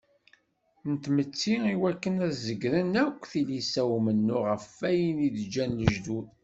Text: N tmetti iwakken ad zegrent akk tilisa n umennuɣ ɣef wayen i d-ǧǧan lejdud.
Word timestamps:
N 0.89 0.91
tmetti 1.03 1.55
iwakken 1.73 2.15
ad 2.27 2.33
zegrent 2.45 2.95
akk 3.03 3.19
tilisa 3.31 3.83
n 3.89 3.93
umennuɣ 3.97 4.43
ɣef 4.51 4.65
wayen 4.77 5.17
i 5.27 5.29
d-ǧǧan 5.35 5.77
lejdud. 5.81 6.27